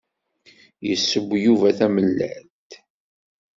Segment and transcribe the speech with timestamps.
[0.87, 2.69] Yesseww Yuba tamellalt.